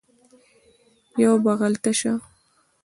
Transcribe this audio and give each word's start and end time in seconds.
یوه 1.21 1.37
بغل 1.45 1.73
ته 1.83 1.91
شه 1.99 2.13